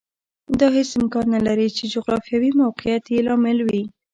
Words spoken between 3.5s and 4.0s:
وي